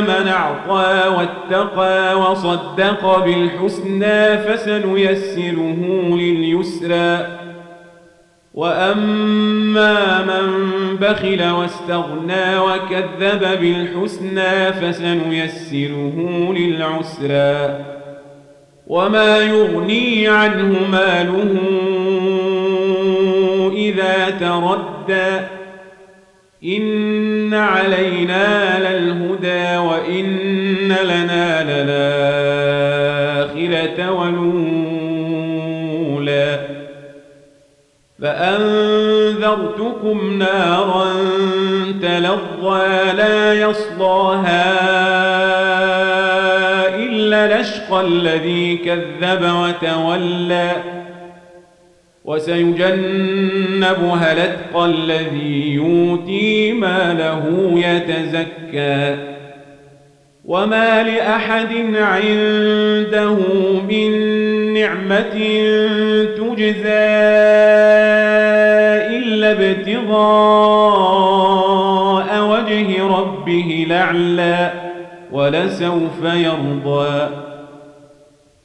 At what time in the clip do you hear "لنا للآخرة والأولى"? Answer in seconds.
30.92-34.84